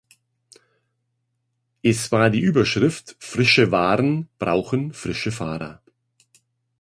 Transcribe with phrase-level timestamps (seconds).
[1.83, 5.83] Es war die Überschrift: Frische Waren brauchen frische Fahrer.